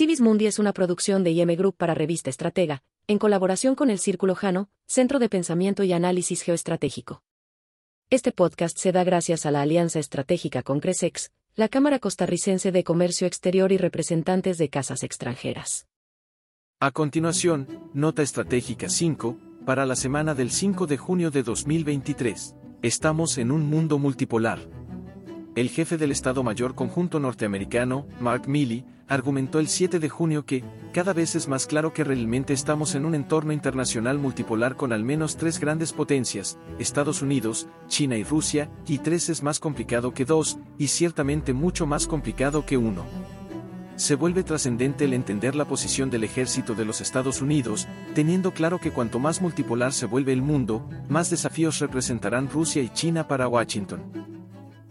Civis 0.00 0.22
Mundi 0.22 0.46
es 0.46 0.58
una 0.58 0.72
producción 0.72 1.24
de 1.24 1.32
IM 1.32 1.54
Group 1.56 1.76
para 1.76 1.92
Revista 1.92 2.30
Estratega, 2.30 2.82
en 3.06 3.18
colaboración 3.18 3.74
con 3.74 3.90
el 3.90 3.98
Círculo 3.98 4.34
Jano, 4.34 4.70
Centro 4.86 5.18
de 5.18 5.28
Pensamiento 5.28 5.82
y 5.84 5.92
Análisis 5.92 6.40
Geoestratégico. 6.40 7.22
Este 8.08 8.32
podcast 8.32 8.78
se 8.78 8.92
da 8.92 9.04
gracias 9.04 9.44
a 9.44 9.50
la 9.50 9.60
alianza 9.60 9.98
estratégica 9.98 10.62
con 10.62 10.80
Cresex, 10.80 11.32
la 11.54 11.68
Cámara 11.68 11.98
Costarricense 11.98 12.72
de 12.72 12.82
Comercio 12.82 13.26
Exterior 13.26 13.72
y 13.72 13.76
representantes 13.76 14.56
de 14.56 14.70
casas 14.70 15.02
extranjeras. 15.02 15.86
A 16.80 16.92
continuación, 16.92 17.68
Nota 17.92 18.22
Estratégica 18.22 18.88
5, 18.88 19.36
para 19.66 19.84
la 19.84 19.96
semana 19.96 20.34
del 20.34 20.50
5 20.50 20.86
de 20.86 20.96
junio 20.96 21.30
de 21.30 21.42
2023. 21.42 22.54
Estamos 22.80 23.36
en 23.36 23.50
un 23.50 23.68
mundo 23.68 23.98
multipolar. 23.98 24.60
El 25.56 25.68
jefe 25.68 25.98
del 25.98 26.12
Estado 26.12 26.44
Mayor 26.44 26.76
Conjunto 26.76 27.18
Norteamericano, 27.18 28.06
Mark 28.20 28.46
Milley, 28.46 28.84
argumentó 29.08 29.58
el 29.58 29.66
7 29.66 29.98
de 29.98 30.08
junio 30.08 30.46
que, 30.46 30.62
cada 30.92 31.12
vez 31.12 31.34
es 31.34 31.48
más 31.48 31.66
claro 31.66 31.92
que 31.92 32.04
realmente 32.04 32.52
estamos 32.52 32.94
en 32.94 33.04
un 33.04 33.16
entorno 33.16 33.52
internacional 33.52 34.16
multipolar 34.16 34.76
con 34.76 34.92
al 34.92 35.02
menos 35.02 35.36
tres 35.36 35.58
grandes 35.58 35.92
potencias, 35.92 36.56
Estados 36.78 37.20
Unidos, 37.20 37.66
China 37.88 38.16
y 38.16 38.22
Rusia, 38.22 38.70
y 38.86 38.98
tres 38.98 39.28
es 39.28 39.42
más 39.42 39.58
complicado 39.58 40.14
que 40.14 40.24
dos, 40.24 40.56
y 40.78 40.86
ciertamente 40.86 41.52
mucho 41.52 41.84
más 41.84 42.06
complicado 42.06 42.64
que 42.64 42.76
uno. 42.76 43.04
Se 43.96 44.14
vuelve 44.14 44.44
trascendente 44.44 45.04
el 45.04 45.14
entender 45.14 45.56
la 45.56 45.64
posición 45.64 46.10
del 46.10 46.22
ejército 46.22 46.76
de 46.76 46.84
los 46.84 47.00
Estados 47.00 47.42
Unidos, 47.42 47.88
teniendo 48.14 48.52
claro 48.52 48.78
que 48.78 48.92
cuanto 48.92 49.18
más 49.18 49.42
multipolar 49.42 49.92
se 49.92 50.06
vuelve 50.06 50.32
el 50.32 50.42
mundo, 50.42 50.88
más 51.08 51.28
desafíos 51.28 51.80
representarán 51.80 52.48
Rusia 52.48 52.82
y 52.82 52.88
China 52.90 53.26
para 53.26 53.48
Washington. 53.48 54.29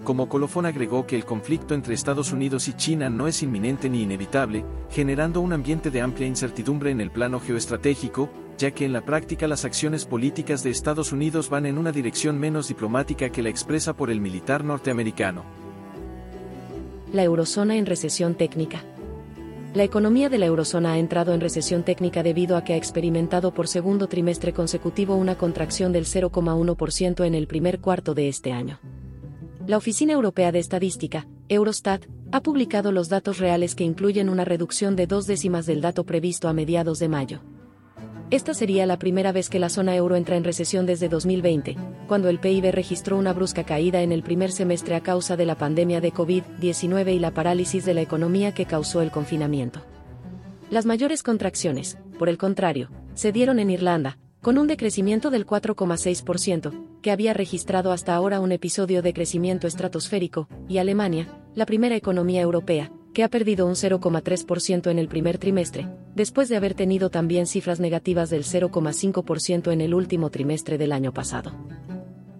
Como 0.10 0.28
colofón 0.28 0.66
agregó 0.66 1.06
que 1.06 1.16
el 1.16 1.24
conflicto 1.24 1.76
entre 1.76 1.94
Estados 1.94 2.32
Unidos 2.32 2.68
y 2.68 2.74
China 2.74 3.12
no 3.12 3.28
es 3.28 3.44
inminente 3.44 3.92
ni 3.92 4.02
inevitable, 4.02 4.66
generando 4.90 5.40
un 5.40 5.54
ambiente 5.54 5.92
de 5.92 6.02
amplia 6.02 6.26
incertidumbre 6.26 6.90
en 6.90 7.00
el 7.00 7.12
plano 7.12 7.40
geoestratégico, 7.40 8.28
ya 8.58 8.72
que 8.72 8.86
en 8.86 8.92
la 8.92 9.06
práctica 9.06 9.48
las 9.48 9.66
acciones 9.66 10.06
políticas 10.06 10.64
de 10.64 10.72
Estados 10.72 11.12
Unidos 11.12 11.52
van 11.52 11.68
en 11.68 11.78
una 11.78 11.92
dirección 11.92 12.40
menos 12.40 12.70
diplomática 12.70 13.30
que 13.30 13.44
la 13.44 13.50
expresa 13.50 13.96
por 13.96 14.10
el 14.10 14.20
militar 14.20 14.64
norteamericano. 14.64 15.44
La 17.14 17.22
eurozona 17.22 17.76
en 17.76 17.86
recesión 17.86 18.34
técnica. 18.34 18.84
La 19.76 19.84
economía 19.84 20.28
de 20.30 20.40
la 20.40 20.48
eurozona 20.48 20.94
ha 20.94 20.98
entrado 20.98 21.36
en 21.36 21.40
recesión 21.40 21.84
técnica 21.84 22.24
debido 22.24 22.58
a 22.58 22.64
que 22.64 22.74
ha 22.74 22.78
experimentado 22.78 23.54
por 23.54 23.68
segundo 23.68 24.08
trimestre 24.08 24.54
consecutivo 24.54 25.16
una 25.16 25.38
contracción 25.38 25.94
del 25.94 26.06
0,1% 26.06 27.28
en 27.28 27.36
el 27.36 27.46
primer 27.46 27.80
cuarto 27.80 28.16
de 28.16 28.28
este 28.28 28.52
año. 28.52 28.80
La 29.70 29.78
Oficina 29.78 30.14
Europea 30.14 30.52
de 30.52 30.58
Estadística, 30.58 31.28
Eurostat, 31.48 32.08
ha 32.32 32.42
publicado 32.42 32.92
los 32.92 33.08
datos 33.08 33.38
reales 33.38 33.76
que 33.76 33.84
incluyen 33.84 34.28
una 34.28 34.44
reducción 34.44 34.96
de 34.96 35.06
dos 35.06 35.28
décimas 35.28 35.68
del 35.68 35.80
dato 35.80 36.08
previsto 36.08 36.48
a 36.48 36.54
mediados 36.54 36.98
de 36.98 37.08
mayo. 37.08 37.42
Esta 38.32 38.56
sería 38.56 38.88
la 38.88 38.98
primera 38.98 39.32
vez 39.32 39.48
que 39.48 39.60
la 39.60 39.70
zona 39.70 39.96
euro 39.96 40.16
entra 40.16 40.38
en 40.38 40.44
recesión 40.44 40.88
desde 40.88 41.08
2020, 41.08 41.78
cuando 42.08 42.30
el 42.30 42.40
PIB 42.40 42.72
registró 42.72 43.16
una 43.16 43.32
brusca 43.32 43.64
caída 43.64 44.02
en 44.02 44.12
el 44.12 44.24
primer 44.24 44.52
semestre 44.52 44.96
a 44.96 45.02
causa 45.02 45.38
de 45.38 45.46
la 45.46 45.56
pandemia 45.56 46.02
de 46.02 46.14
COVID-19 46.14 47.14
y 47.14 47.20
la 47.20 47.36
parálisis 47.36 47.86
de 47.86 47.94
la 47.94 48.02
economía 48.02 48.56
que 48.56 48.66
causó 48.66 49.04
el 49.04 49.12
confinamiento. 49.12 49.82
Las 50.72 50.88
mayores 50.88 51.22
contracciones, 51.22 52.00
por 52.18 52.28
el 52.28 52.40
contrario, 52.40 52.90
se 53.14 53.32
dieron 53.32 53.60
en 53.60 53.70
Irlanda, 53.70 54.18
con 54.42 54.58
un 54.58 54.68
decrecimiento 54.68 55.32
del 55.32 55.46
4,6%, 55.46 57.02
que 57.02 57.12
había 57.12 57.34
registrado 57.34 57.92
hasta 57.92 58.16
ahora 58.16 58.40
un 58.40 58.52
episodio 58.52 59.02
de 59.02 59.14
crecimiento 59.14 59.68
estratosférico, 59.68 60.48
y 60.68 60.78
Alemania, 60.78 61.28
la 61.56 61.66
primera 61.66 61.96
economía 61.96 62.42
europea, 62.42 62.92
que 63.14 63.24
ha 63.24 63.30
perdido 63.30 63.66
un 63.66 63.74
0,3% 63.74 64.90
en 64.90 65.00
el 65.00 65.08
primer 65.08 65.40
trimestre, 65.40 65.88
después 66.16 66.48
de 66.48 66.56
haber 66.56 66.74
tenido 66.74 67.10
también 67.10 67.48
cifras 67.48 67.80
negativas 67.80 68.30
del 68.30 68.44
0,5% 68.44 69.74
en 69.74 69.82
el 69.82 69.94
último 69.94 70.30
trimestre 70.30 70.78
del 70.78 70.94
año 70.94 71.14
pasado. 71.14 71.52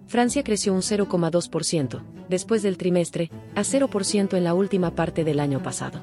Francia 0.06 0.42
creció 0.42 0.72
un 0.72 0.80
0,2%, 0.80 2.02
después 2.28 2.62
del 2.62 2.78
trimestre, 2.78 3.30
a 3.54 3.60
0% 3.60 4.36
en 4.36 4.44
la 4.44 4.54
última 4.54 4.94
parte 4.94 5.22
del 5.22 5.38
año 5.38 5.62
pasado. 5.62 6.00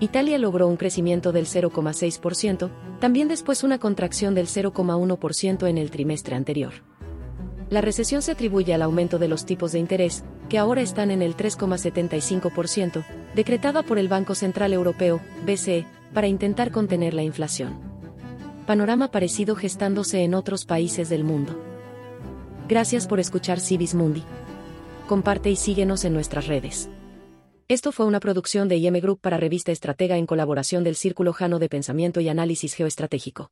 Italia 0.00 0.38
logró 0.38 0.68
un 0.68 0.76
crecimiento 0.76 1.32
del 1.32 1.46
0,6%, 1.46 2.70
también 3.00 3.26
después 3.26 3.64
una 3.64 3.78
contracción 3.78 4.34
del 4.34 4.46
0,1% 4.46 5.68
en 5.68 5.78
el 5.78 5.90
trimestre 5.90 6.36
anterior. 6.36 6.72
La 7.68 7.80
recesión 7.80 8.22
se 8.22 8.32
atribuye 8.32 8.72
al 8.72 8.82
aumento 8.82 9.18
de 9.18 9.28
los 9.28 9.44
tipos 9.44 9.72
de 9.72 9.80
interés, 9.80 10.24
que 10.48 10.56
ahora 10.56 10.80
están 10.80 11.10
en 11.10 11.20
el 11.20 11.36
3,75%, 11.36 13.04
decretada 13.34 13.82
por 13.82 13.98
el 13.98 14.08
Banco 14.08 14.34
Central 14.34 14.72
Europeo, 14.72 15.20
BCE, 15.44 15.84
para 16.14 16.28
intentar 16.28 16.70
contener 16.70 17.12
la 17.12 17.24
inflación. 17.24 17.78
Panorama 18.66 19.10
parecido 19.10 19.56
gestándose 19.56 20.22
en 20.22 20.34
otros 20.34 20.64
países 20.64 21.08
del 21.08 21.24
mundo. 21.24 21.60
Gracias 22.68 23.06
por 23.06 23.18
escuchar 23.18 23.60
Civis 23.60 23.94
Mundi. 23.94 24.22
Comparte 25.06 25.50
y 25.50 25.56
síguenos 25.56 26.04
en 26.04 26.14
nuestras 26.14 26.46
redes. 26.46 26.88
Esto 27.70 27.92
fue 27.92 28.06
una 28.06 28.18
producción 28.18 28.66
de 28.66 28.78
IM 28.78 28.94
Group 28.94 29.20
para 29.20 29.36
Revista 29.36 29.72
Estratega 29.72 30.16
en 30.16 30.24
colaboración 30.24 30.84
del 30.84 30.96
Círculo 30.96 31.34
Jano 31.34 31.58
de 31.58 31.68
Pensamiento 31.68 32.18
y 32.18 32.30
Análisis 32.30 32.72
Geoestratégico. 32.72 33.50